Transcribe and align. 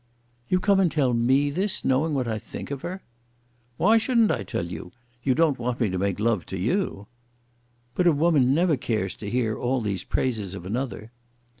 "You 0.49 0.59
come 0.59 0.79
and 0.79 0.91
tell 0.91 1.13
me 1.13 1.51
this, 1.51 1.85
knowing 1.85 2.15
what 2.15 2.27
I 2.27 2.39
think 2.39 2.71
of 2.71 2.81
her." 2.81 3.03
"Why 3.77 3.99
shouldn't 3.99 4.31
I 4.31 4.41
tell 4.41 4.65
you? 4.65 4.91
You 5.21 5.35
don't 5.35 5.59
want 5.59 5.79
me 5.79 5.91
to 5.91 5.99
make 5.99 6.19
love 6.19 6.43
to 6.47 6.57
you?" 6.57 7.05
"But 7.93 8.07
a 8.07 8.11
woman 8.11 8.51
never 8.51 8.77
cares 8.77 9.13
to 9.17 9.29
hear 9.29 9.55
all 9.55 9.79
these 9.79 10.03
praises 10.03 10.55
of 10.55 10.65
another." 10.65 11.11